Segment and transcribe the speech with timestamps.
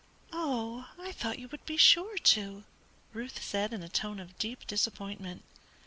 [0.33, 2.63] "Oh, I thought you would be sure to,"
[3.13, 5.43] Ruth said in a tone of deep disappointment.